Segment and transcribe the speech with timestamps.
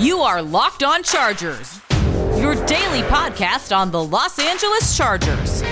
[0.00, 1.80] You are Locked On Chargers,
[2.38, 5.62] your daily podcast on the Los Angeles Chargers,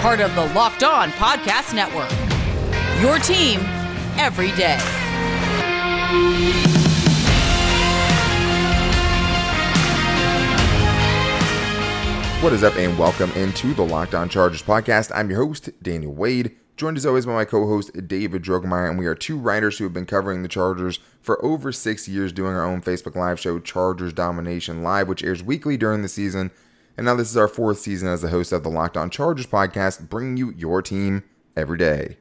[0.00, 2.10] part of the Locked On Podcast Network.
[3.02, 3.60] Your team
[4.16, 4.78] every day.
[12.42, 15.12] What is up, and welcome into the Locked On Chargers podcast.
[15.14, 18.98] I'm your host, Daniel Wade, joined as always by my co host, David Drogemeyer, and
[18.98, 22.54] we are two writers who have been covering the Chargers for over six years, doing
[22.54, 26.50] our own Facebook Live show, Chargers Domination Live, which airs weekly during the season.
[26.96, 29.46] And now this is our fourth season as the host of the Locked On Chargers
[29.46, 31.24] podcast, bringing you your team
[31.56, 32.18] every day.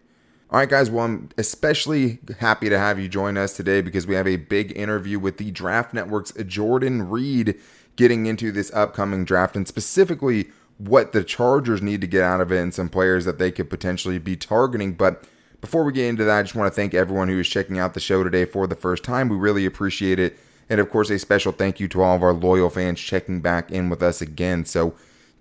[0.52, 0.90] All right, guys.
[0.90, 4.77] Well, I'm especially happy to have you join us today because we have a big
[4.77, 7.59] interview with the Draft Network's Jordan Reid
[7.95, 12.52] getting into this upcoming draft and specifically what the Chargers need to get out of
[12.52, 14.93] it and some players that they could potentially be targeting.
[14.93, 15.23] But
[15.61, 17.93] before we get into that, I just want to thank everyone who is checking out
[17.93, 19.29] the show today for the first time.
[19.29, 20.38] We really appreciate it.
[20.70, 23.71] And of course, a special thank you to all of our loyal fans checking back
[23.71, 24.65] in with us again.
[24.65, 24.96] So,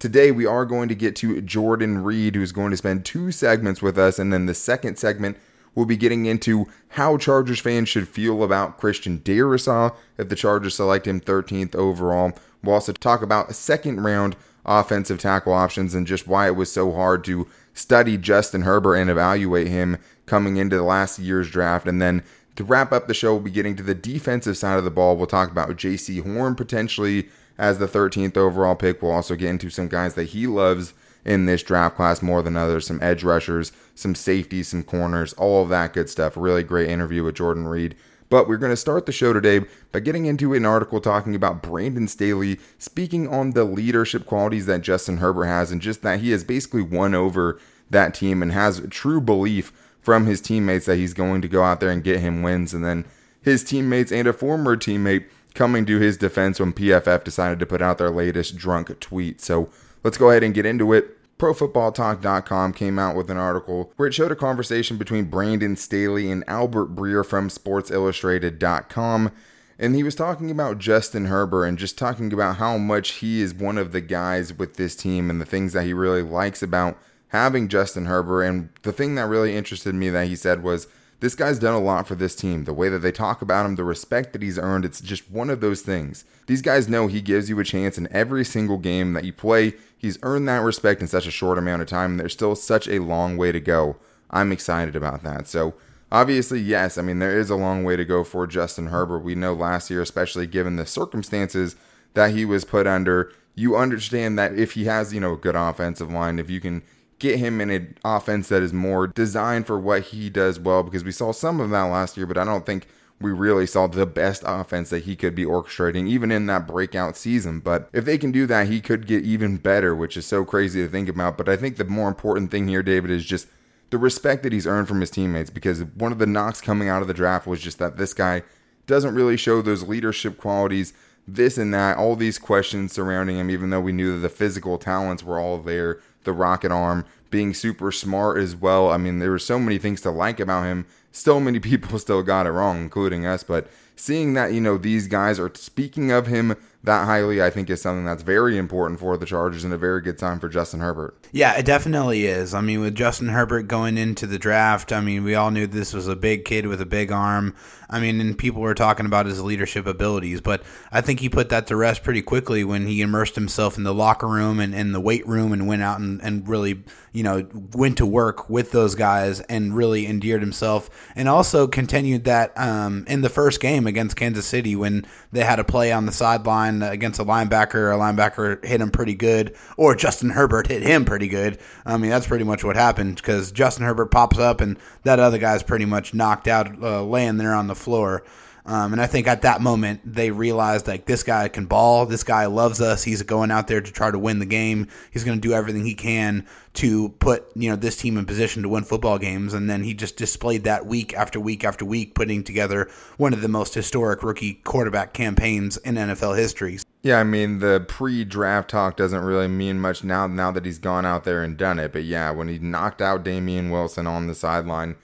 [0.04, 3.80] Today, we are going to get to Jordan Reid, who's going to spend two segments
[3.80, 4.18] with us.
[4.18, 5.38] And then the second segment,
[5.74, 10.74] we'll be getting into how Chargers fans should feel about Christian Darrisaw if the Chargers
[10.74, 12.32] select him 13th overall.
[12.62, 16.72] We'll also talk about a second round offensive tackle options and just why it was
[16.72, 21.86] so hard to study Justin Herbert and evaluate him coming into the last year's draft.
[21.86, 22.22] And then
[22.56, 25.16] to wrap up the show, we'll be getting to the defensive side of the ball.
[25.16, 29.02] We'll talk about Jaycee Horn potentially as the 13th overall pick.
[29.02, 32.56] We'll also get into some guys that he loves in this draft class more than
[32.56, 36.36] others some edge rushers, some safeties, some corners, all of that good stuff.
[36.36, 37.96] Really great interview with Jordan Reid.
[38.34, 39.60] But we're going to start the show today
[39.92, 44.80] by getting into an article talking about Brandon Staley speaking on the leadership qualities that
[44.80, 48.84] Justin Herbert has and just that he has basically won over that team and has
[48.90, 52.42] true belief from his teammates that he's going to go out there and get him
[52.42, 52.74] wins.
[52.74, 53.04] And then
[53.40, 57.82] his teammates and a former teammate coming to his defense when PFF decided to put
[57.82, 59.40] out their latest drunk tweet.
[59.40, 59.68] So
[60.02, 61.16] let's go ahead and get into it.
[61.38, 66.44] ProFootballTalk.com came out with an article where it showed a conversation between Brandon Staley and
[66.46, 69.32] Albert Breer from SportsIllustrated.com.
[69.78, 73.52] And he was talking about Justin Herbert and just talking about how much he is
[73.52, 76.96] one of the guys with this team and the things that he really likes about
[77.28, 78.44] having Justin Herbert.
[78.44, 80.86] And the thing that really interested me that he said was
[81.20, 82.64] this guy's done a lot for this team.
[82.64, 85.50] The way that they talk about him, the respect that he's earned, it's just one
[85.50, 86.24] of those things.
[86.46, 89.74] These guys know he gives you a chance in every single game that you play.
[89.96, 92.88] He's earned that respect in such a short amount of time, and there's still such
[92.88, 93.96] a long way to go.
[94.30, 95.46] I'm excited about that.
[95.46, 95.74] So,
[96.12, 99.20] obviously, yes, I mean, there is a long way to go for Justin Herbert.
[99.20, 101.76] We know last year, especially given the circumstances
[102.14, 105.56] that he was put under, you understand that if he has, you know, a good
[105.56, 106.82] offensive line, if you can
[107.24, 111.02] get him in an offense that is more designed for what he does well because
[111.02, 112.86] we saw some of that last year, but I don't think
[113.18, 117.16] we really saw the best offense that he could be orchestrating even in that breakout
[117.16, 117.60] season.
[117.60, 120.82] But if they can do that, he could get even better, which is so crazy
[120.82, 121.38] to think about.
[121.38, 123.48] But I think the more important thing here, David, is just
[123.88, 127.00] the respect that he's earned from his teammates because one of the knocks coming out
[127.00, 128.42] of the draft was just that this guy
[128.86, 130.92] doesn't really show those leadership qualities,
[131.26, 134.76] this and that, all these questions surrounding him, even though we knew that the physical
[134.76, 138.90] talents were all there the rocket arm, being super smart as well.
[138.90, 140.86] I mean, there were so many things to like about him.
[141.12, 143.42] So many people still got it wrong, including us.
[143.42, 147.70] But seeing that, you know, these guys are speaking of him that highly, I think
[147.70, 150.80] is something that's very important for the Chargers and a very good time for Justin
[150.80, 151.16] Herbert.
[151.32, 152.52] Yeah, it definitely is.
[152.52, 155.94] I mean, with Justin Herbert going into the draft, I mean, we all knew this
[155.94, 157.54] was a big kid with a big arm.
[157.88, 161.48] I mean, and people were talking about his leadership abilities, but I think he put
[161.50, 164.94] that to rest pretty quickly when he immersed himself in the locker room and, and
[164.94, 168.72] the weight room and went out and, and really, you know, went to work with
[168.72, 170.90] those guys and really endeared himself.
[171.14, 175.58] And also continued that um, in the first game against Kansas City when they had
[175.58, 177.94] a play on the sideline against a linebacker.
[177.94, 181.58] A linebacker hit him pretty good, or Justin Herbert hit him pretty good.
[181.86, 185.38] I mean, that's pretty much what happened because Justin Herbert pops up and that other
[185.38, 188.24] guy's pretty much knocked out, uh, laying there on the floor.
[188.66, 192.06] Um, and I think at that moment they realized like this guy can ball.
[192.06, 193.04] This guy loves us.
[193.04, 194.88] He's going out there to try to win the game.
[195.10, 198.62] He's going to do everything he can to put you know this team in position
[198.62, 199.52] to win football games.
[199.52, 203.42] And then he just displayed that week after week after week, putting together one of
[203.42, 206.78] the most historic rookie quarterback campaigns in NFL history.
[207.02, 210.26] Yeah, I mean the pre-draft talk doesn't really mean much now.
[210.26, 213.24] Now that he's gone out there and done it, but yeah, when he knocked out
[213.24, 214.96] Damien Wilson on the sideline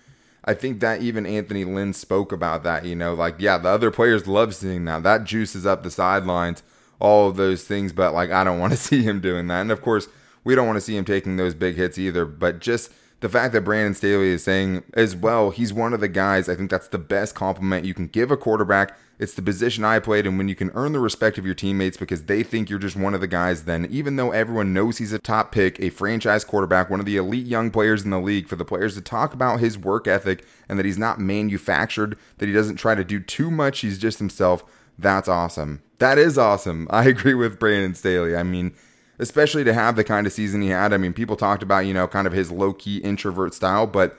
[0.44, 2.84] I think that even Anthony Lynn spoke about that.
[2.84, 5.02] You know, like yeah, the other players love seeing that.
[5.02, 6.62] That juices up the sidelines,
[6.98, 7.92] all of those things.
[7.92, 9.60] But like, I don't want to see him doing that.
[9.60, 10.08] And of course,
[10.44, 12.24] we don't want to see him taking those big hits either.
[12.24, 16.08] But just the fact that Brandon Staley is saying as well, he's one of the
[16.08, 18.96] guys, I think that's the best compliment you can give a quarterback.
[19.18, 21.98] It's the position I played, and when you can earn the respect of your teammates
[21.98, 25.12] because they think you're just one of the guys, then even though everyone knows he's
[25.12, 28.48] a top pick, a franchise quarterback, one of the elite young players in the league,
[28.48, 32.46] for the players to talk about his work ethic and that he's not manufactured, that
[32.46, 34.64] he doesn't try to do too much, he's just himself,
[34.98, 35.82] that's awesome.
[35.98, 36.86] That is awesome.
[36.90, 38.34] I agree with Brandon Staley.
[38.34, 38.72] I mean,
[39.20, 40.92] especially to have the kind of season he had.
[40.92, 44.18] I mean, people talked about, you know, kind of his low key introvert style, but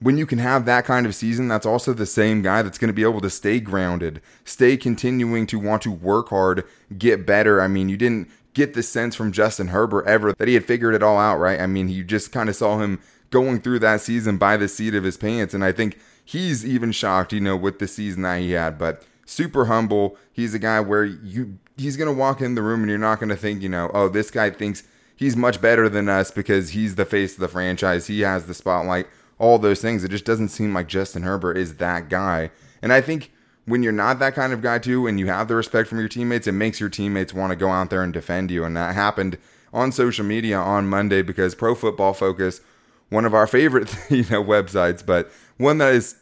[0.00, 2.88] when you can have that kind of season, that's also the same guy that's going
[2.88, 6.64] to be able to stay grounded, stay continuing to want to work hard,
[6.98, 7.62] get better.
[7.62, 10.94] I mean, you didn't get the sense from Justin Herbert ever that he had figured
[10.94, 11.60] it all out, right?
[11.60, 13.00] I mean, you just kind of saw him
[13.30, 15.54] going through that season by the seat of his pants.
[15.54, 18.78] And I think he's even shocked, you know, with the season that he had.
[18.78, 20.16] But super humble.
[20.32, 23.18] He's a guy where you he's going to walk in the room and you're not
[23.18, 24.84] going to think, you know, oh, this guy thinks
[25.16, 28.06] he's much better than us because he's the face of the franchise.
[28.06, 29.06] He has the spotlight,
[29.38, 30.04] all those things.
[30.04, 32.50] It just doesn't seem like Justin Herbert is that guy.
[32.82, 33.32] And I think
[33.66, 36.08] when you're not that kind of guy too and you have the respect from your
[36.08, 38.64] teammates, it makes your teammates want to go out there and defend you.
[38.64, 39.38] And that happened
[39.72, 42.60] on social media on Monday because Pro Football Focus,
[43.08, 46.16] one of our favorite, you know, websites, but one that is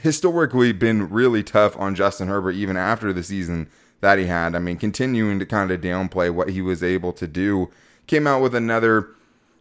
[0.00, 3.68] historically been really tough on Justin Herbert even after the season
[4.04, 4.54] that he had.
[4.54, 7.70] I mean, continuing to kind of downplay what he was able to do.
[8.06, 9.08] Came out with another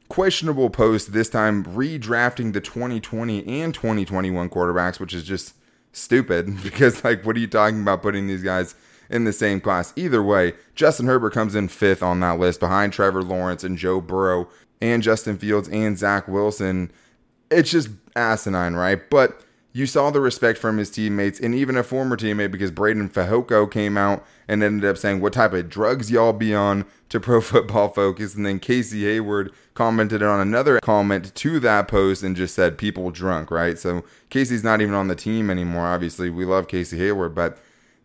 [0.10, 5.56] questionable post, this time redrafting the 2020 and 2021 quarterbacks, which is just
[5.94, 8.76] stupid because, like, what are you talking about putting these guys
[9.10, 9.94] in the same class?
[9.96, 14.02] Either way, Justin Herbert comes in fifth on that list behind Trevor Lawrence and Joe
[14.02, 14.50] Burrow
[14.82, 16.92] and Justin Fields and Zach Wilson.
[17.50, 19.10] It's just asinine, right?
[19.10, 19.42] But
[19.76, 23.70] you saw the respect from his teammates and even a former teammate because Breiden Fehoko
[23.70, 27.42] came out and ended up saying, What type of drugs y'all be on to Pro
[27.42, 28.36] Football Focus?
[28.36, 33.10] And then Casey Hayward commented on another comment to that post and just said, People
[33.10, 33.80] drunk, right?
[33.80, 35.88] So Casey's not even on the team anymore.
[35.88, 37.58] Obviously, we love Casey Hayward, but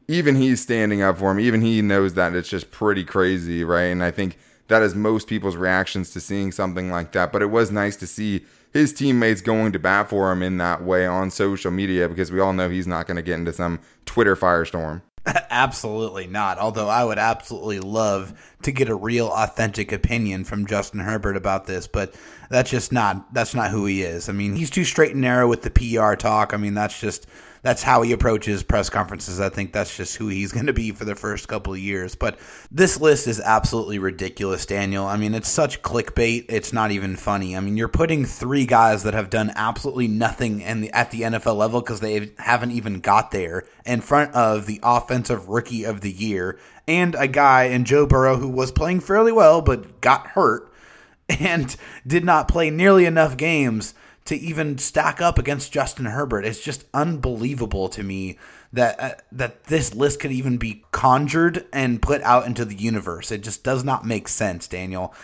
[0.09, 1.39] even he's standing up for him.
[1.39, 3.85] Even he knows that it's just pretty crazy, right?
[3.85, 4.39] And I think
[4.69, 7.33] that is most people's reactions to seeing something like that.
[7.33, 10.83] But it was nice to see his teammates going to bat for him in that
[10.83, 13.81] way on social media because we all know he's not going to get into some
[14.05, 15.03] Twitter firestorm.
[15.51, 16.59] absolutely not.
[16.59, 21.67] Although I would absolutely love to get a real authentic opinion from Justin Herbert about
[21.67, 22.15] this, but
[22.51, 24.29] that's just not that's not who he is.
[24.29, 26.55] I mean, he's too straight and narrow with the PR talk.
[26.55, 27.27] I mean, that's just
[27.63, 29.41] that's how he approaches press conferences.
[29.41, 32.15] I think that's just who he's going to be for the first couple of years.
[32.15, 32.39] But
[32.71, 35.07] this list is absolutely ridiculous, Daniel.
[35.07, 36.47] I mean, it's such clickbait.
[36.49, 37.57] It's not even funny.
[37.57, 41.23] I mean, you're putting three guys that have done absolutely nothing in the, at the
[41.23, 46.01] NFL level because they haven't even got there in front of the offensive rookie of
[46.01, 50.29] the year and a guy in Joe Burrow who was playing fairly well but got
[50.29, 50.73] hurt
[51.29, 51.77] and
[52.07, 53.95] did not play nearly enough games
[54.29, 56.45] to even stack up against Justin Herbert.
[56.45, 58.39] It's just unbelievable to me
[58.73, 63.33] that uh, that this list could even be conjured and put out into the universe.
[63.33, 65.15] It just does not make sense, Daniel.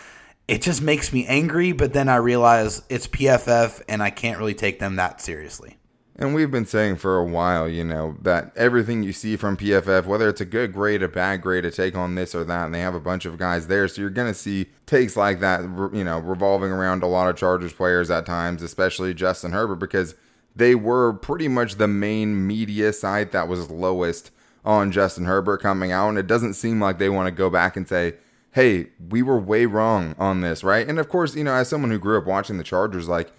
[0.47, 4.53] It just makes me angry, but then I realize it's PFF and I can't really
[4.53, 5.77] take them that seriously.
[6.17, 10.05] And we've been saying for a while, you know, that everything you see from PFF,
[10.05, 12.73] whether it's a good grade, a bad grade, to take on this or that, and
[12.73, 13.85] they have a bunch of guys there.
[13.89, 15.61] So you're going to see takes like that,
[15.93, 20.15] you know, revolving around a lot of Chargers players at times, especially Justin Herbert, because
[20.55, 24.31] they were pretty much the main media site that was lowest
[24.63, 26.07] on Justin Herbert coming out.
[26.07, 28.13] And it doesn't seem like they want to go back and say,
[28.51, 30.87] hey, we were way wrong on this, right?
[30.87, 33.33] And of course, you know, as someone who grew up watching the Chargers, like,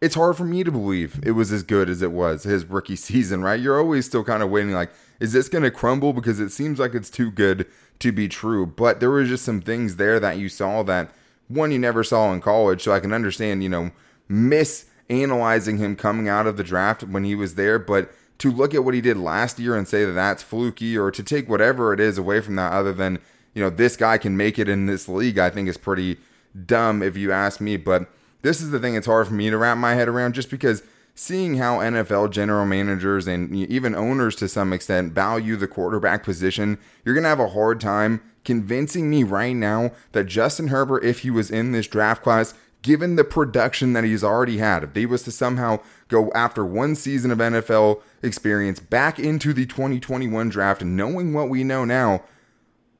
[0.00, 2.96] it's hard for me to believe it was as good as it was his rookie
[2.96, 3.60] season, right?
[3.60, 6.12] You're always still kind of waiting, like, is this going to crumble?
[6.12, 7.66] Because it seems like it's too good
[8.00, 8.66] to be true.
[8.66, 11.10] But there were just some things there that you saw that
[11.48, 12.82] one you never saw in college.
[12.82, 13.90] So I can understand, you know,
[14.30, 17.78] misanalyzing him coming out of the draft when he was there.
[17.78, 21.10] But to look at what he did last year and say that that's fluky or
[21.10, 23.18] to take whatever it is away from that other than,
[23.54, 26.18] you know, this guy can make it in this league, I think is pretty
[26.66, 27.78] dumb if you ask me.
[27.78, 28.10] But
[28.42, 30.82] this is the thing it's hard for me to wrap my head around just because
[31.14, 36.78] seeing how NFL general managers and even owners to some extent value the quarterback position,
[37.04, 41.20] you're going to have a hard time convincing me right now that Justin Herbert, if
[41.20, 45.06] he was in this draft class, given the production that he's already had, if he
[45.06, 50.84] was to somehow go after one season of NFL experience back into the 2021 draft,
[50.84, 52.22] knowing what we know now,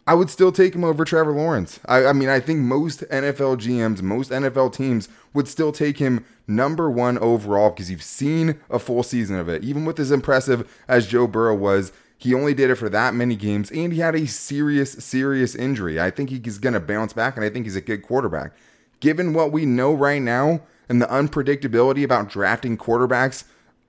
[0.06, 1.80] I would still take him over Trevor Lawrence.
[1.86, 6.24] I, I, mean, I think most NFL GMs, most NFL teams would still take him
[6.46, 9.64] number one overall because you've seen a full season of it.
[9.64, 13.34] Even with as impressive as Joe Burrow was, he only did it for that many
[13.34, 16.00] games and he had a serious, serious injury.
[16.00, 18.52] I think he's going to bounce back and I think he's a good quarterback.
[19.00, 23.44] Given what we know right now, and the unpredictability about drafting quarterbacks,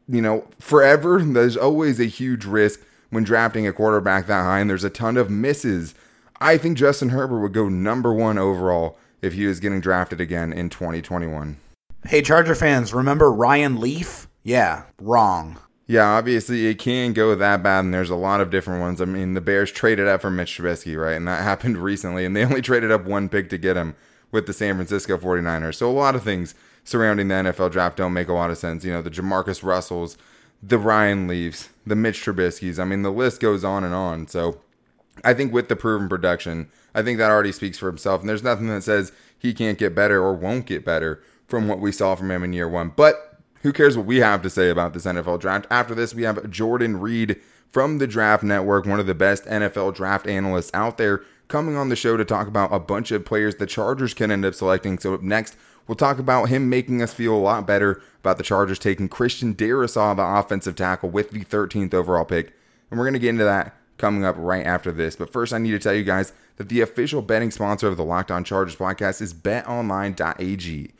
[0.07, 4.69] you know, forever, there's always a huge risk when drafting a quarterback that high, and
[4.69, 5.93] there's a ton of misses.
[6.39, 10.53] I think Justin Herbert would go number one overall if he was getting drafted again
[10.53, 11.57] in 2021.
[12.05, 14.27] Hey, Charger fans, remember Ryan Leaf?
[14.43, 15.57] Yeah, wrong.
[15.87, 19.01] Yeah, obviously it can go that bad, and there's a lot of different ones.
[19.01, 21.15] I mean, the Bears traded up for Mitch Trubisky, right?
[21.15, 23.95] And that happened recently, and they only traded up one pick to get him
[24.31, 25.75] with the San Francisco 49ers.
[25.75, 26.53] So a lot of things
[26.83, 28.83] surrounding the NFL draft don't make a lot of sense.
[28.83, 30.17] You know, the JaMarcus Russells,
[30.61, 32.79] the Ryan Leafs, the Mitch Trubiskys.
[32.79, 34.27] I mean, the list goes on and on.
[34.27, 34.59] So
[35.23, 38.21] I think with the proven production, I think that already speaks for himself.
[38.21, 41.79] And there's nothing that says he can't get better or won't get better from what
[41.79, 42.91] we saw from him in year one.
[42.95, 45.67] But who cares what we have to say about this NFL draft?
[45.69, 47.39] After this, we have Jordan Reid
[47.71, 51.89] from the Draft Network, one of the best NFL draft analysts out there, coming on
[51.89, 54.97] the show to talk about a bunch of players the Chargers can end up selecting.
[54.99, 55.55] So, next,
[55.87, 59.53] we'll talk about him making us feel a lot better about the Chargers taking Christian
[59.53, 62.53] Darrisaw, the offensive tackle, with the 13th overall pick.
[62.89, 65.15] And we're going to get into that coming up right after this.
[65.15, 68.03] But first, I need to tell you guys that the official betting sponsor of the
[68.03, 70.91] Locked On Chargers podcast is betonline.ag.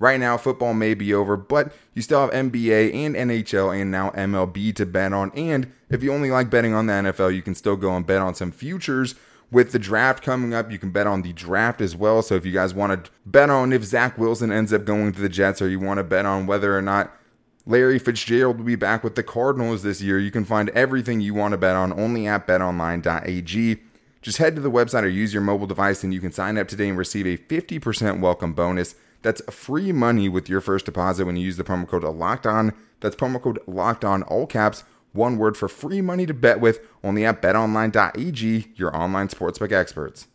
[0.00, 4.10] Right now, football may be over, but you still have NBA and NHL and now
[4.10, 5.30] MLB to bet on.
[5.32, 8.20] And if you only like betting on the NFL, you can still go and bet
[8.20, 9.14] on some futures.
[9.52, 12.22] With the draft coming up, you can bet on the draft as well.
[12.22, 15.20] So if you guys want to bet on if Zach Wilson ends up going to
[15.20, 17.16] the Jets, or you want to bet on whether or not
[17.66, 21.32] Larry Fitzgerald will be back with the Cardinals this year, you can find everything you
[21.32, 23.80] want to bet on only at betonline.ag.
[24.20, 26.68] Just head to the website or use your mobile device and you can sign up
[26.68, 28.96] today and receive a 50% welcome bonus.
[29.22, 32.74] That's free money with your first deposit when you use the promo code Locked On.
[33.00, 36.80] That's promo code Locked On, all caps, one word for free money to bet with
[37.02, 40.26] only at betonline.ag, your online sportsbook experts.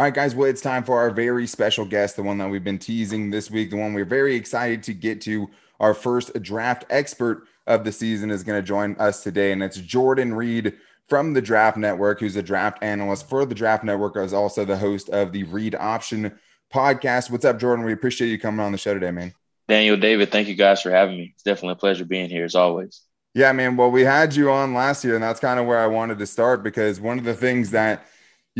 [0.00, 0.34] All right, guys.
[0.34, 3.50] Well, it's time for our very special guest, the one that we've been teasing this
[3.50, 5.50] week, the one we're very excited to get to.
[5.78, 9.76] Our first draft expert of the season is going to join us today, and it's
[9.76, 10.72] Jordan Reid
[11.10, 14.78] from the Draft Network, who's a draft analyst for the Draft Network, is also the
[14.78, 16.32] host of the Reid Option
[16.72, 17.30] podcast.
[17.30, 17.84] What's up, Jordan?
[17.84, 19.34] We appreciate you coming on the show today, man.
[19.68, 21.32] Daniel, David, thank you guys for having me.
[21.34, 23.02] It's definitely a pleasure being here as always.
[23.34, 23.76] Yeah, man.
[23.76, 26.26] Well, we had you on last year, and that's kind of where I wanted to
[26.26, 28.06] start because one of the things that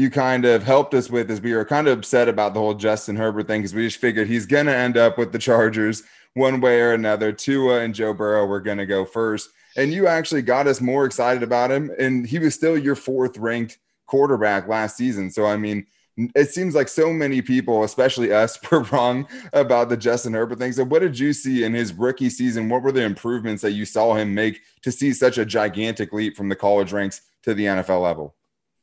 [0.01, 2.73] you kind of helped us with is we were kind of upset about the whole
[2.73, 6.03] Justin Herbert thing because we just figured he's going to end up with the Chargers
[6.33, 7.33] one way or another.
[7.33, 9.51] Tua and Joe Burrow were going to go first.
[9.77, 11.91] And you actually got us more excited about him.
[11.99, 15.31] And he was still your fourth ranked quarterback last season.
[15.31, 15.87] So, I mean,
[16.35, 20.73] it seems like so many people, especially us, were wrong about the Justin Herbert thing.
[20.73, 22.71] So, what did you see in his rookie season?
[22.71, 26.37] What were the improvements that you saw him make to see such a gigantic leap
[26.39, 28.35] from the college ranks to the NFL level?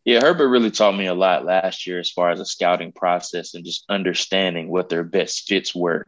[0.07, 3.53] Yeah, Herbert really taught me a lot last year as far as a scouting process
[3.53, 6.05] and just understanding what their best fits were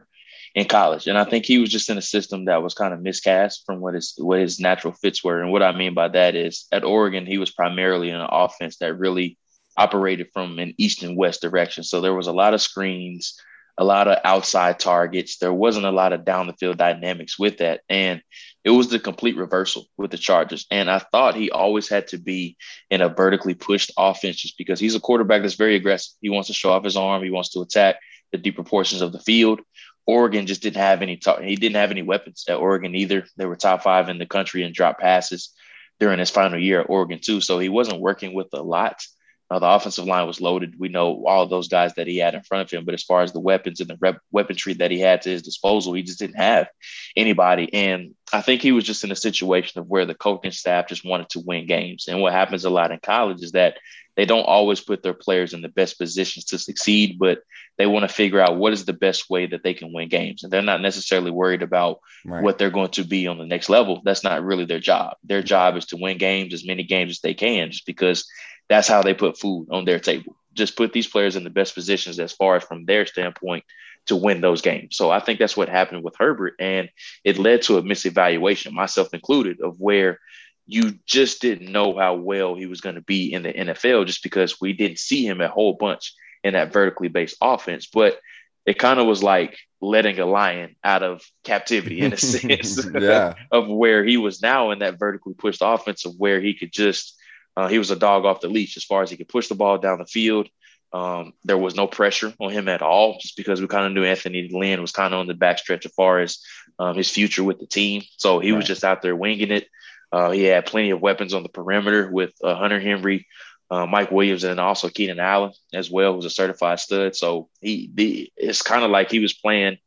[0.54, 1.06] in college.
[1.06, 3.80] And I think he was just in a system that was kind of miscast from
[3.80, 5.42] what his what his natural fits were.
[5.42, 8.78] And what I mean by that is at Oregon, he was primarily in an offense
[8.78, 9.36] that really
[9.76, 11.84] operated from an east and west direction.
[11.84, 13.38] So there was a lot of screens,
[13.80, 15.38] a lot of outside targets.
[15.38, 17.80] There wasn't a lot of down the field dynamics with that.
[17.88, 18.20] And
[18.62, 20.66] it was the complete reversal with the Chargers.
[20.70, 22.58] And I thought he always had to be
[22.90, 26.12] in a vertically pushed offense just because he's a quarterback that's very aggressive.
[26.20, 27.96] He wants to show off his arm, he wants to attack
[28.32, 29.62] the deeper portions of the field.
[30.06, 31.40] Oregon just didn't have any talk.
[31.40, 33.24] He didn't have any weapons at Oregon either.
[33.38, 35.54] They were top five in the country in drop passes
[35.98, 37.40] during his final year at Oregon too.
[37.40, 39.02] So he wasn't working with a lot.
[39.50, 40.78] Uh, the offensive line was loaded.
[40.78, 43.22] We know all those guys that he had in front of him, but as far
[43.22, 46.20] as the weapons and the rep- weaponry that he had to his disposal, he just
[46.20, 46.68] didn't have
[47.16, 47.72] anybody.
[47.74, 51.04] And I think he was just in a situation of where the coaching staff just
[51.04, 52.06] wanted to win games.
[52.06, 53.78] And what happens a lot in college is that
[54.16, 57.40] they don't always put their players in the best positions to succeed, but
[57.78, 60.42] they want to figure out what is the best way that they can win games.
[60.42, 62.42] And they're not necessarily worried about right.
[62.42, 64.02] what they're going to be on the next level.
[64.04, 65.16] That's not really their job.
[65.24, 68.28] Their job is to win games, as many games as they can, just because
[68.70, 70.36] that's how they put food on their table.
[70.54, 73.64] Just put these players in the best positions as far as from their standpoint
[74.06, 74.96] to win those games.
[74.96, 76.54] So I think that's what happened with Herbert.
[76.60, 76.88] And
[77.24, 80.20] it led to a misevaluation, myself included, of where
[80.66, 84.22] you just didn't know how well he was going to be in the NFL just
[84.22, 87.88] because we didn't see him a whole bunch in that vertically based offense.
[87.92, 88.20] But
[88.66, 93.34] it kind of was like letting a lion out of captivity in a sense yeah.
[93.50, 97.16] of where he was now in that vertically pushed offense of where he could just
[97.56, 99.54] uh, he was a dog off the leash as far as he could push the
[99.54, 100.48] ball down the field.
[100.92, 104.04] Um, there was no pressure on him at all, just because we kind of knew
[104.04, 106.38] Anthony Lynn was kind of on the backstretch as far as
[106.78, 108.02] um, his future with the team.
[108.16, 108.56] So he right.
[108.56, 109.68] was just out there winging it.
[110.10, 113.26] Uh, he had plenty of weapons on the perimeter with uh, Hunter Henry,
[113.70, 117.14] uh, Mike Williams, and also Keenan Allen as well, who's a certified stud.
[117.14, 119.78] So he, the, it's kind of like he was playing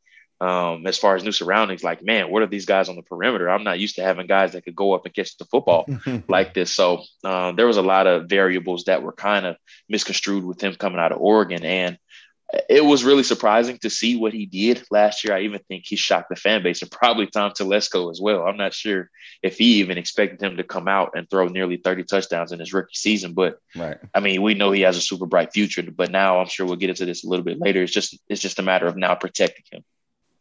[0.44, 1.84] um, as far as new surroundings.
[1.84, 3.50] Like, man, what are these guys on the perimeter?
[3.50, 5.88] I'm not used to having guys that could go up and catch the football
[6.28, 6.76] like this.
[6.76, 9.56] So uh, there was a lot of variables that were kind of
[9.88, 11.98] misconstrued with him coming out of Oregon, and
[12.70, 15.34] it was really surprising to see what he did last year.
[15.34, 18.46] I even think he shocked the fan base and probably Tom Telesco as well.
[18.46, 19.10] I'm not sure
[19.42, 22.74] if he even expected him to come out and throw nearly 30 touchdowns in his
[22.74, 23.34] rookie season.
[23.34, 23.98] But right.
[24.14, 25.84] I mean, we know he has a super bright future.
[25.84, 27.82] But now I'm sure we'll get into this a little bit later.
[27.82, 29.84] It's just it's just a matter of now protecting him.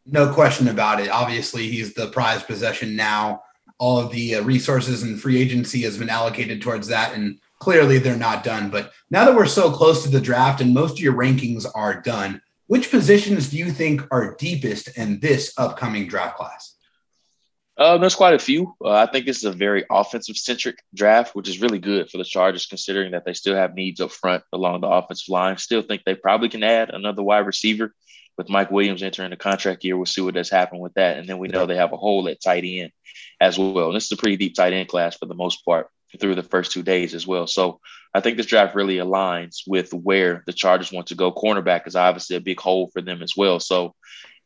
[0.05, 1.09] No question about it.
[1.09, 3.43] Obviously, he's the prized possession now.
[3.77, 7.97] All of the uh, resources and free agency has been allocated towards that, and clearly
[7.97, 8.69] they're not done.
[8.69, 12.01] But now that we're so close to the draft and most of your rankings are
[12.01, 16.75] done, which positions do you think are deepest in this upcoming draft class?
[17.75, 18.75] Uh, there's quite a few.
[18.83, 22.19] Uh, I think this is a very offensive centric draft, which is really good for
[22.19, 25.57] the Chargers, considering that they still have needs up front along the offensive line.
[25.57, 27.93] Still think they probably can add another wide receiver
[28.37, 29.95] with Mike Williams entering the contract year.
[29.95, 31.17] We'll see what does happen with that.
[31.17, 32.91] And then we know they have a hole at tight end
[33.39, 33.87] as well.
[33.87, 35.87] And this is a pretty deep tight end class for the most part
[36.19, 37.47] through the first two days as well.
[37.47, 37.79] So
[38.13, 41.31] I think this draft really aligns with where the Chargers want to go.
[41.31, 43.59] Cornerback is obviously a big hole for them as well.
[43.59, 43.95] So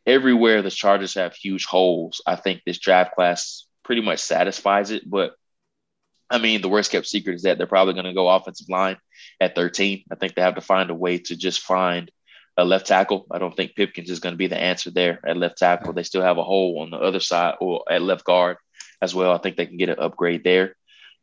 [0.06, 5.10] everywhere the Chargers have huge holes, I think this draft class pretty much satisfies it.
[5.10, 5.34] But
[6.30, 8.98] I mean, the worst kept secret is that they're probably going to go offensive line
[9.40, 10.04] at 13.
[10.12, 12.12] I think they have to find a way to just find
[12.58, 13.28] a left tackle.
[13.32, 15.94] I don't think Pipkins is going to be the answer there at left tackle.
[15.94, 18.58] They still have a hole on the other side or at left guard
[19.02, 19.32] as well.
[19.32, 20.76] I think they can get an upgrade there.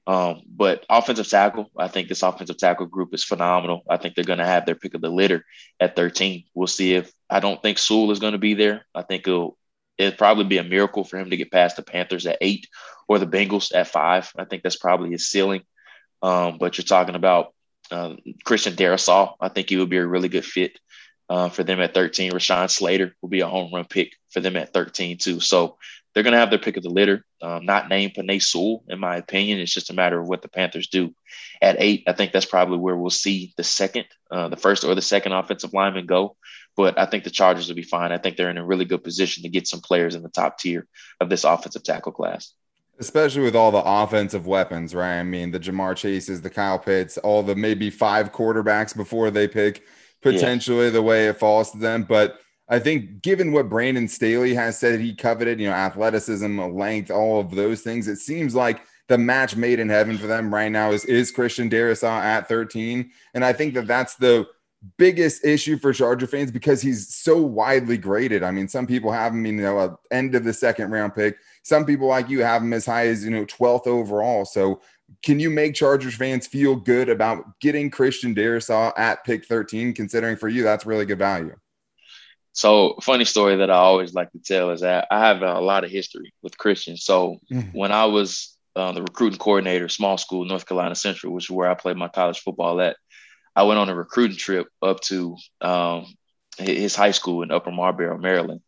[0.06, 3.82] Um, but offensive tackle, I think this offensive tackle group is phenomenal.
[3.88, 5.44] I think they're going to have their pick of the litter
[5.80, 6.44] at 13.
[6.54, 8.84] We'll see if I don't think Sewell is going to be there.
[8.94, 9.56] I think it'll
[9.96, 12.68] it'd probably be a miracle for him to get past the Panthers at eight
[13.08, 14.30] or the Bengals at five.
[14.36, 15.62] I think that's probably his ceiling.
[16.20, 17.54] Um, but you're talking about
[17.90, 18.14] uh,
[18.44, 19.34] Christian Darrisaw.
[19.40, 20.78] I think he would be a really good fit
[21.28, 22.32] uh, for them at 13.
[22.32, 25.40] Rashawn Slater will be a home run pick for them at 13 too.
[25.40, 25.78] So
[26.14, 27.24] they're going to have their pick of the litter.
[27.42, 29.58] Um, not named Penei Sewell, in my opinion.
[29.58, 31.14] It's just a matter of what the Panthers do.
[31.60, 34.94] At eight, I think that's probably where we'll see the second, uh, the first or
[34.94, 36.36] the second offensive lineman go.
[36.76, 38.12] But I think the Chargers will be fine.
[38.12, 40.58] I think they're in a really good position to get some players in the top
[40.58, 40.86] tier
[41.20, 42.52] of this offensive tackle class.
[42.98, 45.18] Especially with all the offensive weapons, right?
[45.18, 49.48] I mean, the Ja'Marr Chases, the Kyle Pitts, all the maybe five quarterbacks before they
[49.48, 49.84] pick
[50.24, 50.90] potentially yeah.
[50.90, 52.02] the way it falls to them.
[52.02, 57.10] But I think given what Brandon Staley has said he coveted, you know, athleticism, length,
[57.10, 60.72] all of those things, it seems like the match made in heaven for them right
[60.72, 63.10] now is, is Christian Darrisaw at 13.
[63.34, 64.46] And I think that that's the
[64.96, 68.42] biggest issue for Charger fans because he's so widely graded.
[68.42, 71.36] I mean, some people have him, you know, end of the second round pick.
[71.62, 74.46] Some people like you have him as high as, you know, 12th overall.
[74.46, 74.80] So
[75.24, 80.36] can you make Chargers fans feel good about getting Christian Darrisaw at pick 13, considering
[80.36, 81.56] for you that's really good value?
[82.52, 85.82] So, funny story that I always like to tell is that I have a lot
[85.82, 86.96] of history with Christian.
[86.96, 87.76] So, mm-hmm.
[87.76, 91.70] when I was uh, the recruiting coordinator, small school, North Carolina Central, which is where
[91.70, 92.96] I played my college football at,
[93.56, 96.14] I went on a recruiting trip up to um,
[96.58, 98.60] his high school in Upper Marlboro, Maryland.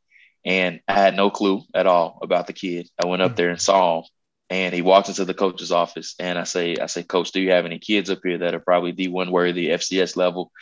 [0.45, 2.89] And I had no clue at all about the kid.
[3.03, 3.37] I went up mm-hmm.
[3.37, 4.05] there and saw him
[4.49, 7.51] and he walks into the coach's office and I say, I say, Coach, do you
[7.51, 10.53] have any kids up here that are probably D1 worthy, FCS level?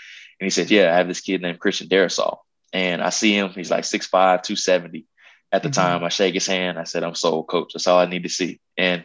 [0.41, 2.39] And he said, Yeah, I have this kid named Christian Darrisaw.
[2.73, 5.07] And I see him, he's like 6'5, 270.
[5.53, 5.81] At the mm-hmm.
[5.81, 6.79] time, I shake his hand.
[6.79, 7.73] I said, I'm sold, coach.
[7.75, 8.61] That's all I need to see.
[8.77, 9.05] And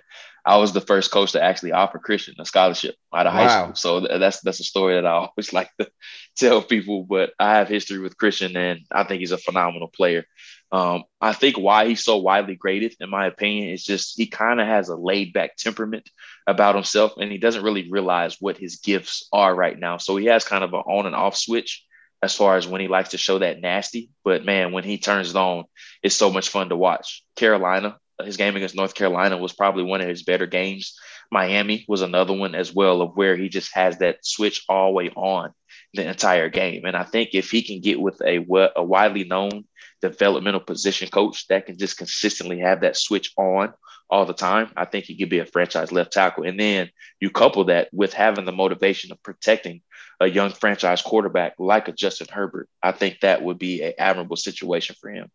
[0.49, 3.39] I was the first coach to actually offer Christian a scholarship out of wow.
[3.39, 3.75] high school.
[3.75, 5.91] So that's that's a story that I always like to
[6.35, 7.03] tell people.
[7.03, 10.25] But I have history with Christian, and I think he's a phenomenal player.
[10.71, 14.59] Um, I think why he's so widely graded, in my opinion, is just he kind
[14.59, 16.09] of has a laid back temperament
[16.47, 19.97] about himself, and he doesn't really realize what his gifts are right now.
[19.97, 21.85] So he has kind of an on and off switch
[22.23, 24.09] as far as when he likes to show that nasty.
[24.23, 25.65] But man, when he turns it on,
[26.01, 27.23] it's so much fun to watch.
[27.35, 30.97] Carolina, his game against North Carolina was probably one of his better games.
[31.31, 34.93] Miami was another one as well, of where he just has that switch all the
[34.93, 35.53] way on
[35.93, 36.85] the entire game.
[36.85, 39.65] And I think if he can get with a, a widely known
[40.01, 43.73] developmental position coach that can just consistently have that switch on
[44.09, 46.45] all the time, I think he could be a franchise left tackle.
[46.45, 49.81] And then you couple that with having the motivation of protecting
[50.19, 52.69] a young franchise quarterback like a Justin Herbert.
[52.83, 55.29] I think that would be an admirable situation for him.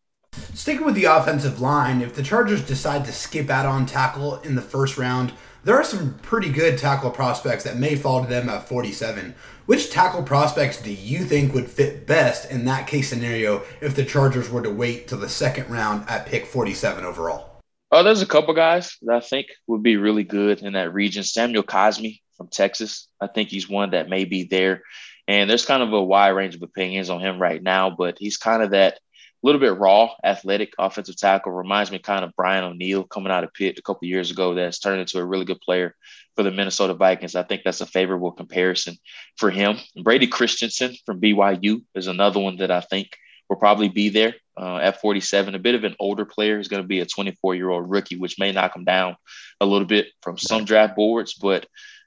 [0.55, 4.55] Sticking with the offensive line, if the Chargers decide to skip out on tackle in
[4.55, 5.33] the first round,
[5.64, 9.35] there are some pretty good tackle prospects that may fall to them at 47.
[9.66, 14.05] Which tackle prospects do you think would fit best in that case scenario if the
[14.05, 17.62] Chargers were to wait till the second round at pick 47 overall?
[17.90, 21.23] Oh, there's a couple guys that I think would be really good in that region.
[21.23, 23.09] Samuel Cosmi from Texas.
[23.20, 24.83] I think he's one that may be there.
[25.27, 28.37] And there's kind of a wide range of opinions on him right now, but he's
[28.37, 28.99] kind of that
[29.44, 31.52] little bit raw, athletic offensive tackle.
[31.52, 34.78] Reminds me kind of Brian O'Neill coming out of Pitt a couple years ago that's
[34.78, 35.94] turned into a really good player
[36.35, 37.37] for the Minnesota Vikings.
[37.37, 38.96] I think that's a favorable comparison
[39.37, 39.76] for him.
[40.02, 43.11] Brady Christensen from BYU is another one that I think
[43.48, 45.54] will probably be there uh, at 47.
[45.54, 48.16] A bit of an older player is going to be a 24 year old rookie,
[48.16, 49.16] which may knock him down
[49.61, 51.66] a little bit from some draft boards, but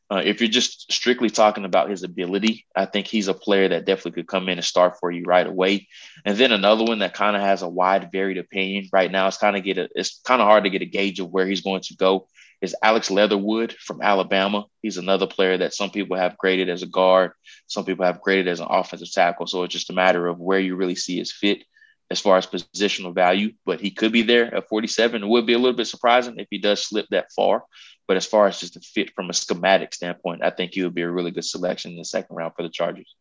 [0.10, 3.86] uh, if you're just strictly talking about his ability, I think he's a player that
[3.86, 5.88] definitely could come in and start for you right away.
[6.24, 9.28] And then another one that kind of has a wide, varied opinion right now.
[9.28, 11.46] It's kind of get a, it's kind of hard to get a gauge of where
[11.46, 12.28] he's going to go.
[12.62, 14.66] Is Alex Leatherwood from Alabama?
[14.82, 17.32] He's another player that some people have graded as a guard,
[17.68, 19.46] some people have graded as an offensive tackle.
[19.46, 21.64] So it's just a matter of where you really see his fit
[22.10, 23.52] as far as positional value.
[23.66, 25.22] But he could be there at 47.
[25.22, 27.66] It would be a little bit surprising if he does slip that far.
[28.08, 30.96] But as far as just the fit from a schematic standpoint, I think he would
[30.96, 33.16] be a really good selection in the second round for the Chargers.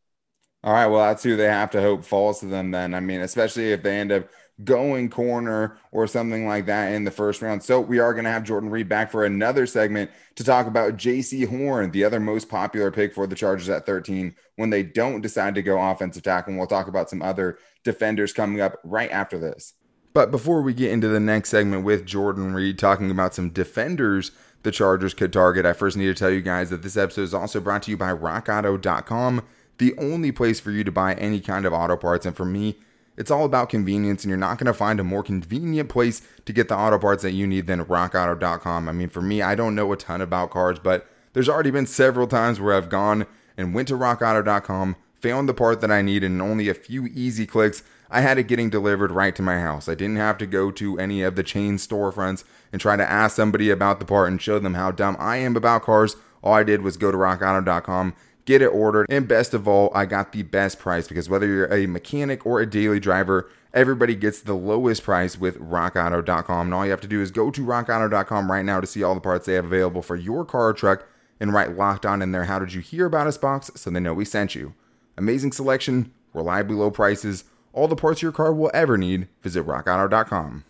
[0.62, 0.87] All right.
[0.87, 2.94] Well, that's who they have to hope falls to them then.
[2.94, 4.29] I mean, especially if they end up
[4.64, 7.62] going corner or something like that in the first round.
[7.62, 10.96] So we are going to have Jordan Reid back for another segment to talk about
[10.96, 15.20] Jaycee Horn, the other most popular pick for the Chargers at 13 when they don't
[15.20, 16.53] decide to go offensive tackle.
[16.53, 19.75] And we'll talk about some other defenders coming up right after this.
[20.14, 24.31] But before we get into the next segment with Jordan Reid talking about some defenders
[24.66, 27.33] the Chargers could target, I first need to tell you guys that this episode is
[27.33, 29.42] also brought to you by rockauto.com,
[29.79, 32.26] the only place for you to buy any kind of auto parts.
[32.26, 32.76] And for me,
[33.16, 36.52] it's all about convenience, and you're not going to find a more convenient place to
[36.52, 38.88] get the auto parts that you need than rockauto.com.
[38.88, 41.87] I mean, for me, I don't know a ton about cars, but there's already been
[41.87, 43.24] several times where I've gone
[43.57, 47.46] and went to rockauto.com, found the part that I needed in only a few easy
[47.46, 49.88] clicks, I had it getting delivered right to my house.
[49.88, 53.34] I didn't have to go to any of the chain storefronts and try to ask
[53.34, 56.16] somebody about the part and show them how dumb I am about cars.
[56.44, 60.06] All I did was go to rockauto.com, get it ordered, and best of all, I
[60.06, 64.40] got the best price because whether you're a mechanic or a daily driver, everybody gets
[64.40, 66.68] the lowest price with rockauto.com.
[66.68, 69.16] And all you have to do is go to rockauto.com right now to see all
[69.16, 71.04] the parts they have available for your car or truck
[71.40, 72.44] and write locked on in there.
[72.44, 74.74] How did you hear about us box so they know we sent you?
[75.16, 77.44] Amazing selection, reliably low prices
[77.76, 79.29] all the parts your car will ever need.
[79.42, 80.64] Visit rockauto.com.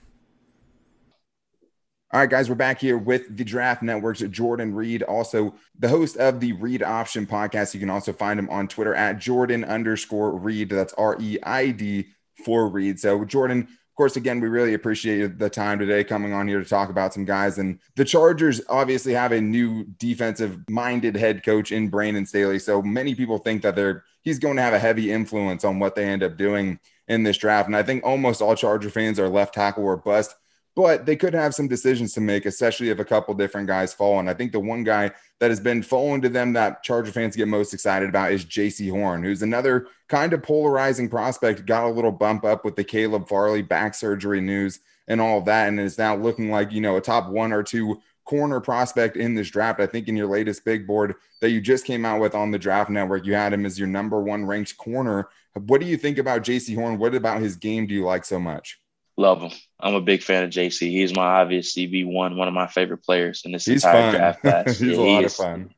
[2.12, 6.16] All right, guys, we're back here with the Draft Network's Jordan Reid, also the host
[6.16, 7.74] of the Reid Option podcast.
[7.74, 10.70] You can also find him on Twitter at Jordan underscore Reid.
[10.70, 12.08] That's R E I D
[12.44, 12.98] for Reid.
[13.00, 16.90] So, Jordan, course, again, we really appreciate the time today coming on here to talk
[16.90, 17.58] about some guys.
[17.58, 22.58] And the Chargers obviously have a new defensive minded head coach in Brandon Staley.
[22.58, 25.94] So many people think that they're he's going to have a heavy influence on what
[25.94, 26.78] they end up doing
[27.08, 27.68] in this draft.
[27.68, 30.34] And I think almost all Charger fans are left tackle or bust,
[30.76, 34.20] but they could have some decisions to make, especially if a couple different guys fall.
[34.20, 35.10] And I think the one guy
[35.40, 38.90] that has been falling to them that Charger fans get most excited about is Jaycee
[38.90, 41.64] Horn, who's another kind of polarizing prospect.
[41.64, 45.46] Got a little bump up with the Caleb Farley back surgery news and all of
[45.46, 49.16] that, and is now looking like, you know, a top one or two corner prospect
[49.16, 49.80] in this draft.
[49.80, 52.58] I think in your latest big board that you just came out with on the
[52.58, 55.28] draft network, you had him as your number one ranked corner.
[55.54, 56.98] What do you think about Jaycee Horn?
[56.98, 58.78] What about his game do you like so much?
[59.16, 59.50] Love him.
[59.80, 60.90] I'm a big fan of Jaycee.
[60.90, 64.14] He's my obvious CB one, one of my favorite players in this He's entire fun.
[64.20, 64.78] draft class.
[64.78, 65.32] He's Yeah, a lot is.
[65.32, 65.74] of fun.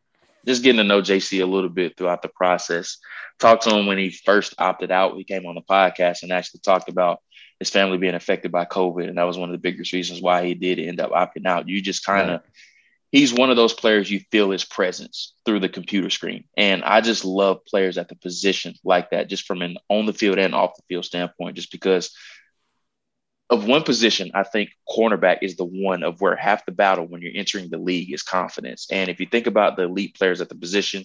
[0.46, 2.98] Just getting to know Jaycee a little bit throughout the process.
[3.38, 5.16] Talked to him when he first opted out.
[5.16, 7.20] He came on the podcast and actually talked about
[7.60, 10.44] his family being affected by COVID, and that was one of the biggest reasons why
[10.44, 11.68] he did end up opting out.
[11.68, 12.40] You just kind of
[13.12, 16.44] he's one of those players you feel his presence through the computer screen.
[16.56, 20.12] And I just love players at the position like that, just from an on the
[20.12, 22.14] field and off the field standpoint, just because
[23.50, 27.22] of one position, I think cornerback is the one of where half the battle when
[27.22, 28.86] you're entering the league is confidence.
[28.90, 31.04] And if you think about the elite players at the position,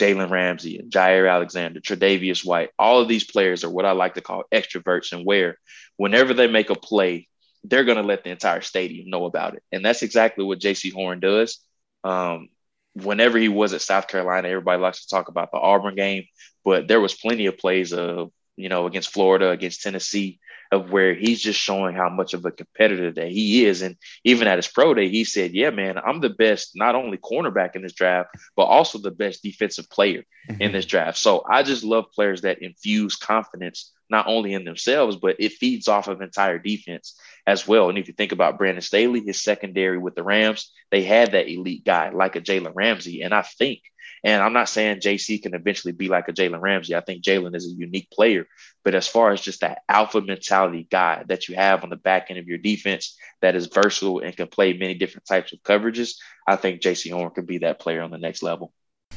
[0.00, 4.14] Jalen Ramsey and Jaire Alexander, Tre'Davious White, all of these players are what I like
[4.14, 5.58] to call extroverts and where
[5.96, 7.28] whenever they make a play,
[7.64, 9.62] they're going to let the entire stadium know about it.
[9.72, 11.58] And that's exactly what Jaycee Horn does.
[12.04, 12.48] Um,
[12.94, 16.24] whenever he was at South Carolina, everybody likes to talk about the Auburn game,
[16.64, 20.38] but there was plenty of plays of, you know, against Florida, against Tennessee,
[20.72, 23.82] of where he's just showing how much of a competitor that he is.
[23.82, 27.18] And even at his pro day, he said, Yeah, man, I'm the best, not only
[27.18, 30.72] cornerback in this draft, but also the best defensive player in mm-hmm.
[30.72, 31.18] this draft.
[31.18, 35.86] So I just love players that infuse confidence not only in themselves, but it feeds
[35.88, 37.88] off of entire defense as well.
[37.88, 41.48] And if you think about Brandon Staley, his secondary with the Rams, they had that
[41.48, 43.22] elite guy like a Jalen Ramsey.
[43.22, 43.80] And I think,
[44.22, 46.94] and I'm not saying Jaycee can eventually be like a Jalen Ramsey.
[46.94, 48.46] I think Jalen is a unique player.
[48.84, 52.26] But as far as just that alpha mentality guy that you have on the back
[52.30, 56.16] end of your defense that is versatile and can play many different types of coverages,
[56.46, 58.72] I think Jaycee Horn could be that player on the next level.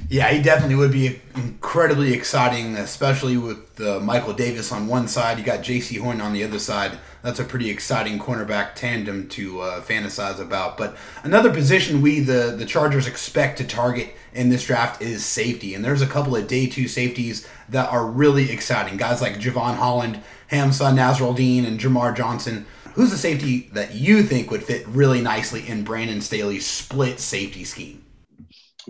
[0.09, 5.37] Yeah, he definitely would be incredibly exciting, especially with uh, Michael Davis on one side.
[5.37, 6.97] You got Jaycee Horn on the other side.
[7.21, 10.77] That's a pretty exciting cornerback tandem to uh, fantasize about.
[10.77, 15.73] But another position we the the Chargers expect to target in this draft is safety,
[15.75, 18.97] and there's a couple of day two safeties that are really exciting.
[18.97, 22.65] Guys like Jevon Holland, Hamsah Nasirildeen, and Jamar Johnson.
[22.93, 27.63] Who's the safety that you think would fit really nicely in Brandon Staley's split safety
[27.63, 28.03] scheme?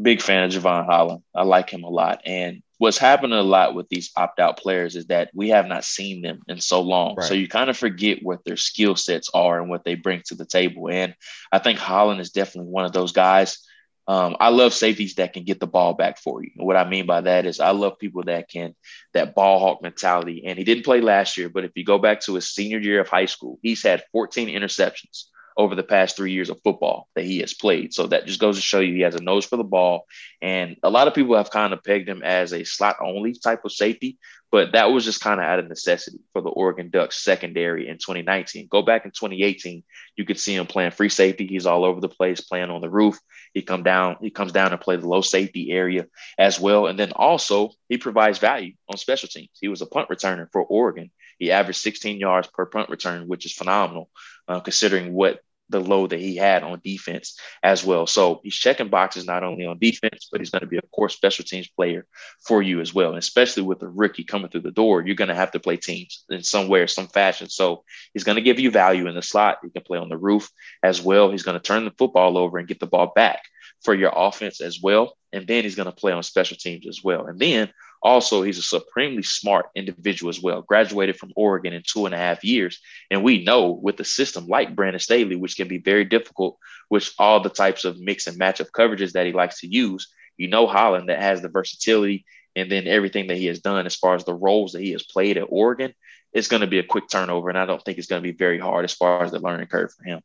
[0.01, 1.21] big fan of Jevon Holland.
[1.35, 2.21] I like him a lot.
[2.25, 5.83] And what's happening a lot with these opt out players is that we have not
[5.83, 7.15] seen them in so long.
[7.15, 7.27] Right.
[7.27, 10.35] So you kind of forget what their skill sets are and what they bring to
[10.35, 10.89] the table.
[10.89, 11.13] And
[11.51, 13.59] I think Holland is definitely one of those guys.
[14.07, 16.51] Um, I love safeties that can get the ball back for you.
[16.57, 18.75] What I mean by that is I love people that can
[19.13, 20.43] that ball hawk mentality.
[20.45, 22.99] And he didn't play last year, but if you go back to his senior year
[22.99, 27.25] of high school, he's had 14 interceptions over the past three years of football that
[27.25, 27.93] he has played.
[27.93, 30.05] So that just goes to show you he has a nose for the ball.
[30.41, 33.63] And a lot of people have kind of pegged him as a slot only type
[33.65, 34.17] of safety,
[34.53, 37.95] but that was just kind of out of necessity for the Oregon Ducks secondary in
[37.95, 38.67] 2019.
[38.69, 39.83] Go back in 2018,
[40.15, 41.47] you could see him playing free safety.
[41.47, 43.17] He's all over the place, playing on the roof.
[43.55, 46.05] He come down, he comes down and play the low safety area
[46.37, 46.85] as well.
[46.85, 49.49] And then also he provides value on special teams.
[49.59, 51.09] He was a punt returner for Oregon.
[51.39, 54.11] He averaged 16 yards per punt return, which is phenomenal
[54.47, 58.05] uh, considering what the load that he had on defense as well.
[58.05, 61.09] So he's checking boxes not only on defense, but he's going to be a core
[61.09, 62.05] special teams player
[62.45, 63.09] for you as well.
[63.09, 65.77] And especially with the rookie coming through the door, you're going to have to play
[65.77, 67.49] teams in some way or some fashion.
[67.49, 69.59] So he's going to give you value in the slot.
[69.63, 70.49] He can play on the roof
[70.83, 71.31] as well.
[71.31, 73.43] He's going to turn the football over and get the ball back
[73.83, 75.17] for your offense as well.
[75.31, 77.25] And then he's going to play on special teams as well.
[77.25, 77.71] And then
[78.03, 80.61] also, he's a supremely smart individual as well.
[80.61, 82.79] Graduated from Oregon in two and a half years.
[83.09, 86.57] And we know with a system like Brandon Staley, which can be very difficult
[86.89, 90.09] with all the types of mix and match of coverages that he likes to use,
[90.35, 92.25] you know Holland that has the versatility
[92.57, 95.03] and then everything that he has done as far as the roles that he has
[95.03, 95.93] played at Oregon,
[96.33, 97.47] it's going to be a quick turnover.
[97.49, 99.67] And I don't think it's going to be very hard as far as the learning
[99.67, 100.21] curve for him.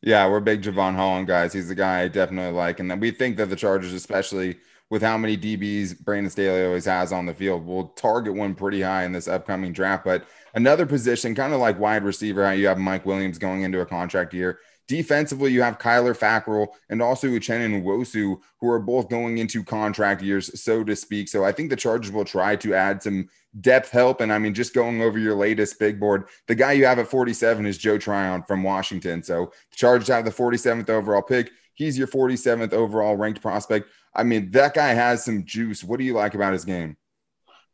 [0.00, 1.52] Yeah, we're big Jevon Holland guys.
[1.52, 2.80] He's the guy I definitely like.
[2.80, 4.56] And we think that the Chargers, especially–
[4.92, 7.64] with how many DBs Brandon Staley always has on the field.
[7.64, 10.04] We'll target one pretty high in this upcoming draft.
[10.04, 13.80] But another position, kind of like wide receiver, how you have Mike Williams going into
[13.80, 14.58] a contract year.
[14.88, 20.20] Defensively, you have Kyler Fackrell and also Uchenna Nwosu, who are both going into contract
[20.20, 21.30] years, so to speak.
[21.30, 23.30] So I think the Chargers will try to add some
[23.62, 24.20] depth help.
[24.20, 27.08] And I mean, just going over your latest big board, the guy you have at
[27.08, 29.22] 47 is Joe Tryon from Washington.
[29.22, 31.50] So the Chargers have the 47th overall pick.
[31.72, 33.88] He's your 47th overall ranked prospect.
[34.14, 35.82] I mean, that guy has some juice.
[35.82, 36.96] What do you like about his game?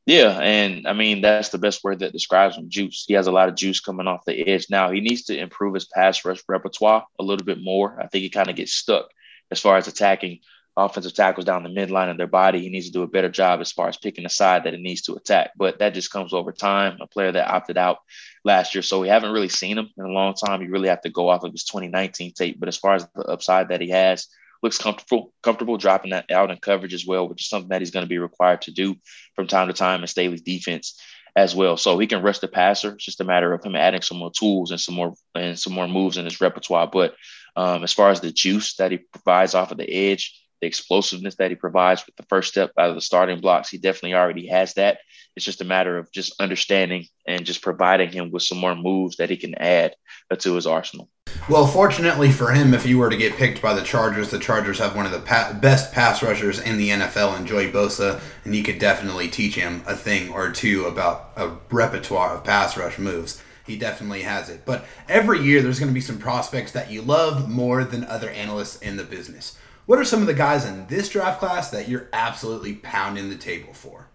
[0.09, 2.70] Yeah, and I mean that's the best word that describes him.
[2.70, 3.05] Juice.
[3.07, 4.68] He has a lot of juice coming off the edge.
[4.70, 8.01] Now he needs to improve his pass rush repertoire a little bit more.
[8.01, 9.11] I think he kind of gets stuck
[9.51, 10.38] as far as attacking
[10.79, 12.61] offensive tackles down the midline of their body.
[12.61, 14.81] He needs to do a better job as far as picking the side that it
[14.81, 15.51] needs to attack.
[15.59, 16.96] But that just comes over time.
[17.03, 17.98] A player that opted out
[18.44, 20.62] last year, so we haven't really seen him in a long time.
[20.62, 22.59] You really have to go off of his 2019 tape.
[22.59, 24.29] But as far as the upside that he has,
[24.62, 27.90] looks comfortable, comfortable dropping that out in coverage as well, which is something that he's
[27.90, 28.97] going to be required to do
[29.35, 31.01] from time to time in Staley's defense
[31.37, 31.77] as well.
[31.77, 32.92] So he can rush the passer.
[32.92, 35.73] It's just a matter of him adding some more tools and some more and some
[35.73, 36.88] more moves in his repertoire.
[36.88, 37.14] But
[37.57, 41.37] um, as far as the juice that he provides off of the edge, the explosiveness
[41.37, 44.47] that he provides with the first step out of the starting blocks, he definitely already
[44.49, 44.99] has that.
[45.37, 49.16] It's just a matter of just understanding and just providing him with some more moves
[49.18, 49.94] that he can add
[50.37, 51.09] to his arsenal.
[51.49, 54.79] Well, fortunately for him, if you were to get picked by the Chargers, the Chargers
[54.81, 58.55] have one of the pa- best pass rushers in the NFL in Joey Bosa, and
[58.55, 62.99] you could definitely teach him a thing or two about a repertoire of pass rush
[62.99, 63.42] moves.
[63.66, 64.62] He definitely has it.
[64.64, 68.31] But every year, there's going to be some prospects that you love more than other
[68.31, 69.59] analysts in the business.
[69.88, 73.37] What are some of the guys in this draft class that you're absolutely pounding the
[73.37, 74.11] table for?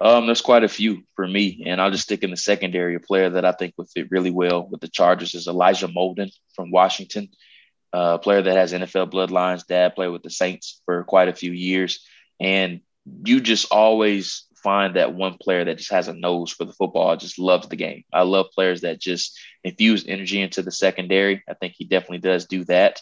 [0.00, 2.96] Um, there's quite a few for me, and I'll just stick in the secondary.
[2.96, 6.32] A player that I think would fit really well with the Chargers is Elijah Molden
[6.56, 7.28] from Washington.
[7.92, 9.64] A player that has NFL bloodlines.
[9.64, 12.04] Dad played with the Saints for quite a few years,
[12.40, 12.80] and
[13.24, 17.16] you just always find that one player that just has a nose for the football,
[17.16, 18.02] just loves the game.
[18.12, 21.44] I love players that just infuse energy into the secondary.
[21.48, 23.00] I think he definitely does do that.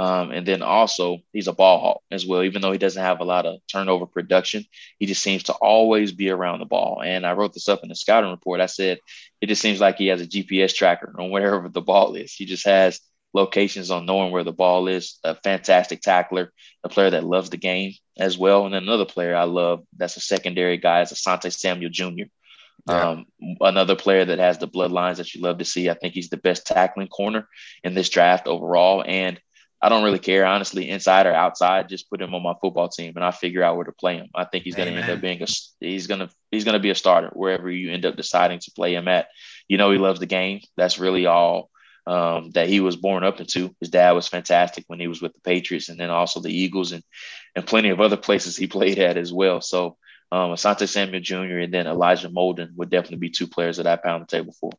[0.00, 2.42] Um, and then also, he's a ball hawk as well.
[2.42, 4.64] Even though he doesn't have a lot of turnover production,
[4.98, 7.02] he just seems to always be around the ball.
[7.04, 8.62] And I wrote this up in the scouting report.
[8.62, 9.00] I said
[9.42, 12.32] it just seems like he has a GPS tracker on wherever the ball is.
[12.32, 12.98] He just has
[13.34, 15.18] locations on knowing where the ball is.
[15.22, 16.50] A fantastic tackler,
[16.82, 18.64] a player that loves the game as well.
[18.64, 22.24] And another player I love that's a secondary guy is Asante Samuel Jr.
[22.88, 23.10] Yeah.
[23.10, 23.26] Um,
[23.60, 25.90] another player that has the bloodlines that you love to see.
[25.90, 27.46] I think he's the best tackling corner
[27.84, 29.04] in this draft overall.
[29.06, 29.38] And
[29.82, 31.88] I don't really care, honestly, inside or outside.
[31.88, 34.28] Just put him on my football team, and I figure out where to play him.
[34.34, 35.46] I think he's going to end up being a
[35.80, 38.72] he's going to he's going to be a starter wherever you end up deciding to
[38.72, 39.28] play him at.
[39.68, 40.60] You know, he loves the game.
[40.76, 41.70] That's really all
[42.06, 43.74] um, that he was born up into.
[43.80, 46.92] His dad was fantastic when he was with the Patriots, and then also the Eagles,
[46.92, 47.02] and
[47.56, 49.62] and plenty of other places he played at as well.
[49.62, 49.96] So,
[50.30, 51.58] um, Asante Samuel Jr.
[51.58, 54.72] and then Elijah Molden would definitely be two players that I pound the table for.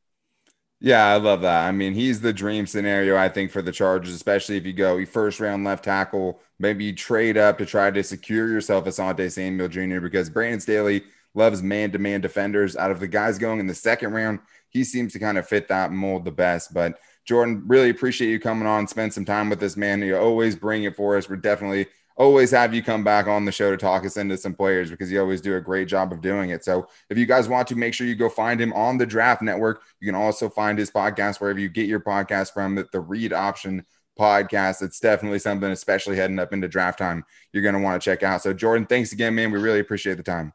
[0.84, 1.68] Yeah, I love that.
[1.68, 5.06] I mean, he's the dream scenario, I think, for the Chargers, especially if you go
[5.06, 9.68] first round left tackle, maybe you trade up to try to secure yourself Asante Samuel
[9.68, 10.00] Jr.
[10.00, 11.04] because Brandon Staley
[11.36, 12.76] loves man to man defenders.
[12.76, 14.40] Out of the guys going in the second round,
[14.70, 16.74] he seems to kind of fit that mold the best.
[16.74, 20.02] But Jordan, really appreciate you coming on, spend some time with this man.
[20.02, 21.30] You always bring it for us.
[21.30, 24.54] We're definitely always have you come back on the show to talk us into some
[24.54, 26.64] players because you always do a great job of doing it.
[26.64, 29.42] So if you guys want to make sure you go find him on the Draft
[29.42, 32.76] Network, you can also find his podcast wherever you get your podcast from.
[32.76, 33.86] The, Reid Option
[34.20, 34.82] podcast.
[34.82, 38.24] It's definitely something, especially heading up into draft time, you're going to want to check
[38.24, 38.42] out.
[38.42, 39.52] So Jordan, thanks again, man.
[39.52, 40.54] We really appreciate the time.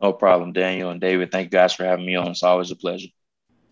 [0.00, 1.30] No problem, Daniel and David.
[1.30, 2.28] Thank you guys for having me on.
[2.28, 3.08] It's always a pleasure.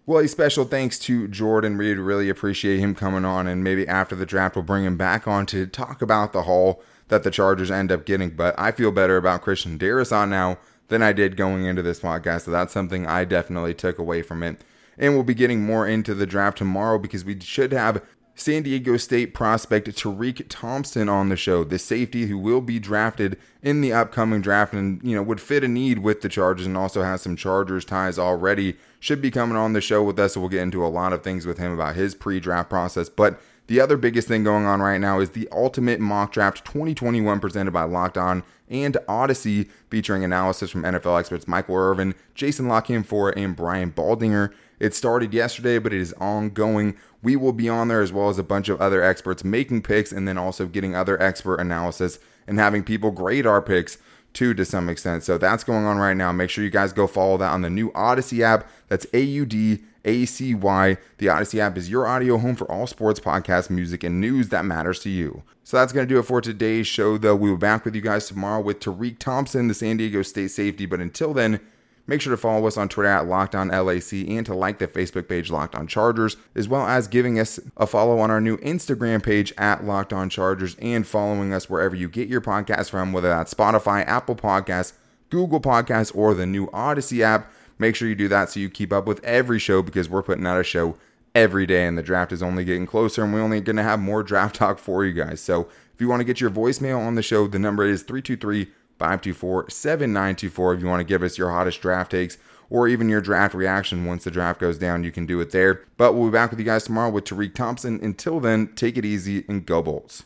[0.05, 1.97] Well, a special thanks to Jordan Reid.
[1.99, 5.47] Really appreciate him coming on, and maybe after the draft, we'll bring him back on
[5.47, 8.31] to talk about the haul that the Chargers end up getting.
[8.31, 9.79] But I feel better about Christian
[10.11, 12.43] on now than I did going into this podcast.
[12.43, 14.63] So that's something I definitely took away from it.
[14.99, 18.03] And we'll be getting more into the draft tomorrow because we should have
[18.35, 23.39] San Diego State prospect Tariq Thompson on the show, the safety who will be drafted
[23.63, 26.77] in the upcoming draft and, you know, would fit a need with the Chargers and
[26.77, 28.77] also has some Chargers ties already.
[29.01, 30.35] Should be coming on the show with us.
[30.35, 33.09] So we'll get into a lot of things with him about his pre draft process.
[33.09, 37.39] But the other biggest thing going on right now is the Ultimate Mock Draft 2021
[37.39, 43.35] presented by Locked On and Audacy, featuring analysis from NFL experts Michael Irvin, Jason Canfora,
[43.37, 44.53] and Brian Baldinger.
[44.83, 46.97] It started yesterday, but it is ongoing.
[47.23, 50.11] We will be on there as well as a bunch of other experts making picks
[50.11, 52.19] and then also getting other expert analysis
[52.49, 53.99] and having people grade our picks
[54.33, 55.23] too to some extent.
[55.23, 56.33] So that's going on right now.
[56.33, 58.69] Make sure you guys go follow that on the new Audacy app.
[58.89, 60.97] That's A U D A C Y.
[61.19, 64.65] The Audacy app is your audio home for all sports, podcasts, music, and news that
[64.65, 65.45] matters to you.
[65.63, 67.37] So that's going to do it for today's show, though.
[67.37, 70.51] We will be back with you guys tomorrow with Tariq Thompson, the San Diego State
[70.51, 70.87] safety.
[70.87, 71.61] But until then,
[72.07, 75.51] Make sure to follow us on Twitter at LockedOnLAC and to like the Facebook page
[75.51, 79.53] Locked On Chargers, as well as giving us a follow on our new Instagram page
[79.57, 83.55] at Locked On Chargers and following us wherever you get your podcast from, whether that's
[83.55, 84.95] Spotify, Apple Podcasts,
[85.31, 87.51] Google Podcasts, or the new Audacy app.
[87.79, 90.47] Make sure you do that so you keep up with every show because we're putting
[90.47, 90.97] out a show
[91.37, 94.01] every day and the draft is only getting closer and we're only going to have
[94.01, 95.41] more draft talk for you guys.
[95.41, 98.69] So if you want to get your voicemail on the show, the number is 323-
[99.03, 102.39] 524 7924 if you want to give us your hottest draft takes
[102.71, 105.03] or even your draft reaction once the draft goes down.
[105.03, 105.83] You can do it there.
[105.97, 107.99] But we'll be back with you guys tomorrow with Tariq Thompson.
[108.01, 110.23] Until then, take it easy and go Bolts.